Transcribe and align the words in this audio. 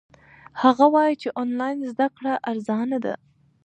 هغه 0.61 0.85
وایي 0.93 1.15
چې 1.21 1.29
آنلاین 1.43 1.79
زده 1.91 2.07
کړه 2.15 2.33
ارزانه 2.49 2.97
ده. 3.05 3.13